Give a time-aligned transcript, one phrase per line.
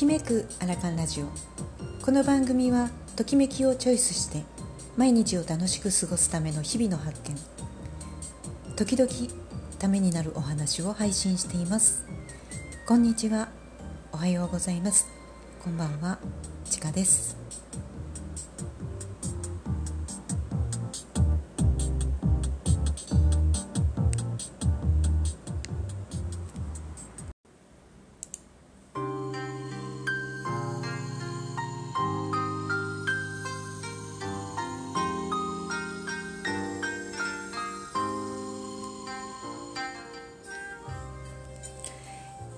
[0.00, 1.26] ときめくアラカンラジオ。
[2.02, 4.44] この番組はときめきをチョイスして
[4.96, 7.36] 毎日を楽しく過ごすための日々の発見。
[8.76, 9.10] 時々
[9.78, 12.06] ためになるお話を配信しています。
[12.88, 13.50] こんにちは。
[14.10, 15.06] おはようございます。
[15.62, 16.18] こんばんは。
[16.64, 17.36] ちかです。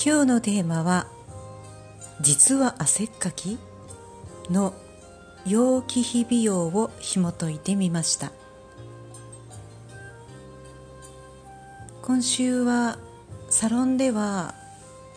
[0.00, 1.08] 今日のテーマは
[2.22, 3.58] 「実は汗っかき?」
[4.48, 4.72] の
[5.44, 8.30] 陽気日美容を紐解いてみました
[12.02, 12.98] 今週は
[13.50, 14.54] サロンでは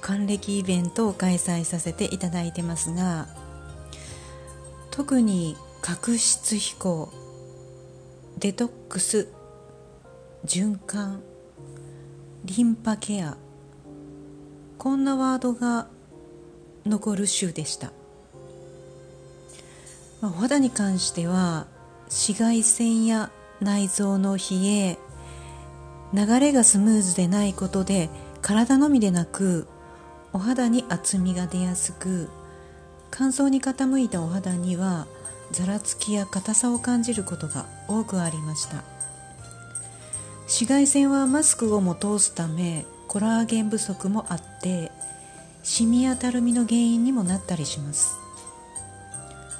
[0.00, 3.28] 還暦イベントを開催させていただいてますが
[4.90, 7.12] 特に角質飛行
[8.38, 9.28] デトックス
[10.46, 11.22] 循環
[12.46, 13.36] リンパケア
[14.80, 15.88] こんなワードが
[16.86, 17.92] 残る週でした、
[20.22, 21.66] まあ、お肌に関しては
[22.06, 24.98] 紫外線や内臓の冷え
[26.14, 28.08] 流れがスムーズでないことで
[28.40, 29.68] 体のみでなく
[30.32, 32.30] お肌に厚みが出やすく
[33.10, 35.06] 乾燥に傾いたお肌には
[35.50, 38.82] ざらつきや硬さを感じることが多くありました。
[40.44, 44.92] 紫外線はマスクをも通すためコラーゲン不足もあって
[45.64, 48.14] シミやたるみの原因にもなったりします。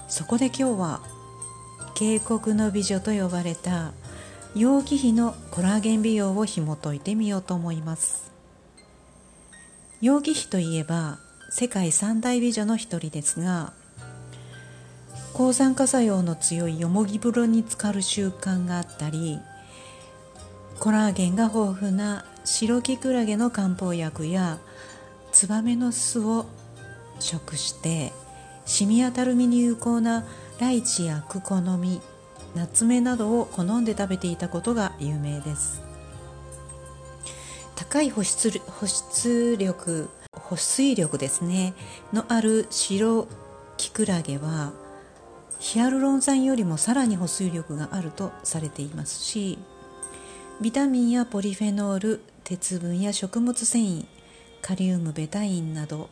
[0.06, 1.00] そこで今日は
[1.96, 3.90] 渓谷の美女と呼ばれた
[4.54, 8.30] 楊貴妃のコラーゲン美容を紐解いてみようと思います。
[10.00, 11.18] 楊貴妃といえば
[11.50, 13.72] 世界三大美女の一人ですが
[15.34, 19.40] 抗酸化作用の強いよもぎ風呂に浸かる習慣があったり
[20.80, 24.58] コラーゲンが豊富な白キクラゲの漢方薬や
[25.30, 26.46] ツバメの巣を
[27.18, 28.12] 食して
[28.64, 30.24] シミやたるみに有効な
[30.58, 32.00] ライチやクコの実
[32.54, 35.82] ナツメなどを好んで食べていたことが有名です。
[37.76, 41.74] 高い保湿保湿力保水力ですね
[42.12, 43.26] のある白
[43.76, 44.72] キクラゲは
[45.58, 49.58] ヒアルロン酸よりもさらに保水力があるとされていますし
[50.60, 54.04] ビタミンやポリフェノール鉄分や食物繊維
[54.60, 56.10] カリウムベタインなど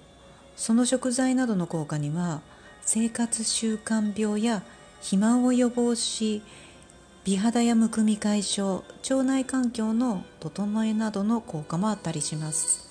[0.57, 2.41] その食材などの効果には
[2.81, 4.63] 生活習慣病や
[5.01, 6.41] 肥満を予防し
[7.25, 12.89] 美肌やむくみ解消腸内環境の整えなどの効果もあったりします。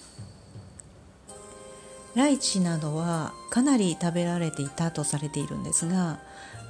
[2.18, 6.20] ライチなどはかなり食べられていたとされているんですが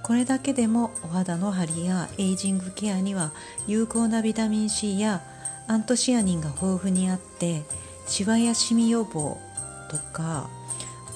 [0.04, 3.32] これだけでもお肌の張りやエイジングケアには
[3.68, 5.22] 有効なビタミン C や
[5.68, 7.64] アントシアニンが豊富にあって
[8.08, 9.38] シワやシミ予防
[9.90, 10.50] とか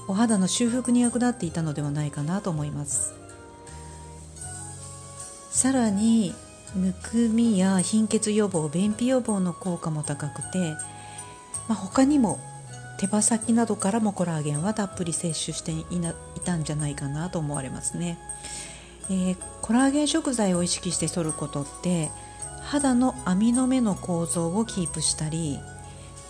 [0.07, 3.13] お肌の修復に役立っていたのではないかなと思います
[5.51, 6.33] さらに
[6.75, 10.75] むくみや貧血予防便秘予防の効果も高くて、
[11.67, 12.39] まあ、他にも
[12.97, 15.85] 手羽先などからもコラーゲンはたっぷり摂取してい
[16.45, 18.19] たんじゃないかなと思われますね。
[19.11, 22.09] えー、コラーゲン食材を意識して摂ることって
[22.61, 25.59] 肌の網の目の構造をキープしたり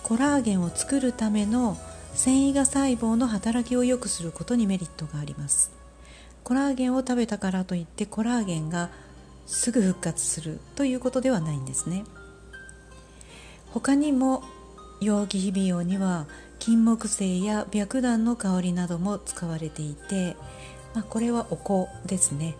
[0.02, 1.78] コラーゲンを作るための
[2.14, 5.70] 繊維が細胞の働きを良くすることにメリットがあります。
[6.44, 8.90] コラーゲンを食べたからといってコラーゲンが
[9.46, 12.04] すぐ復活するということではないんですね。
[13.70, 14.42] 他にも
[15.00, 16.26] 陽気日美容には
[16.58, 20.36] 金木犀や白檀の香りなども使われていて、
[20.94, 22.54] まあ、これはお香ですね。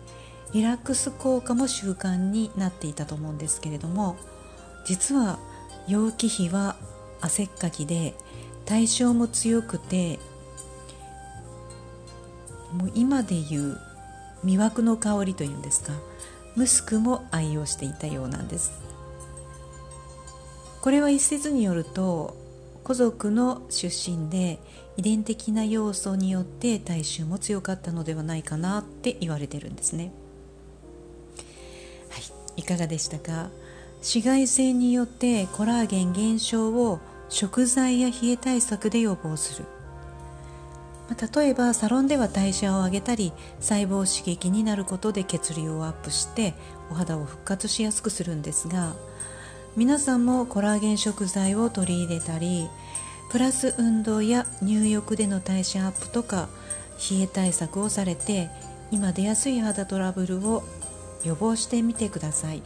[0.53, 4.15] リラックス効果も習慣になっていたと思うんですけれども
[4.85, 5.39] 実は
[5.87, 6.75] 陽気比は
[7.21, 8.13] 汗っかきで
[8.65, 10.19] 対象も強くて
[12.71, 13.79] もう今でいう
[14.45, 15.93] 魅惑の香りというんですか
[16.55, 18.73] ムスクも愛用していたようなんです。
[20.81, 22.35] これは一説によると
[22.83, 24.59] 古族の出身で
[24.97, 30.11] 遺伝的な要素によって体臭も強かったのではないかなって言われてるんですね。
[32.09, 32.19] は
[32.55, 33.49] いかがでしたか？
[34.01, 36.99] 紫外線によってコラーゲン減少を
[37.29, 39.65] 食材や冷え対策で予防する、
[41.09, 46.53] まあ、例えばサロンでは代謝を上げたり細胞刺激になることで血流をアップして
[46.91, 48.93] お肌を復活しやすくするんですが
[49.75, 52.67] 皆さんもコラーゲン食材を取り入れたり
[53.33, 56.49] プラス運動や入浴での代謝アップとか
[57.11, 58.51] 冷え対策をされて
[58.91, 60.63] 今出やすい肌トラブルを
[61.25, 62.61] 予防してみてください。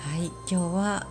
[0.00, 1.06] はい今日は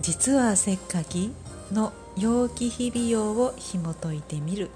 [0.00, 1.32] 実はせっかき
[1.72, 4.70] の陽気日々用を紐解いてみる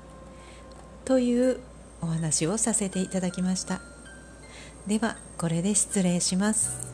[1.05, 1.61] という
[2.03, 3.81] お話をさせていただきました。
[4.89, 6.90] ではこれで失礼します。